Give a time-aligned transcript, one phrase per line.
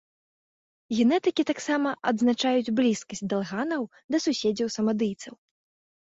[0.99, 3.83] Генетыкі таксама адзначаюць блізкасць далганаў
[4.17, 5.33] да суседзяў-самадыйцаў.